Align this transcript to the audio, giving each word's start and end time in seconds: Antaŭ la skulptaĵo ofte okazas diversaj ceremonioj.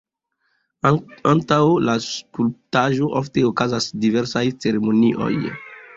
Antaŭ 1.31 1.59
la 1.89 1.95
skulptaĵo 2.07 3.11
ofte 3.21 3.47
okazas 3.53 3.91
diversaj 4.07 4.45
ceremonioj. 4.67 5.33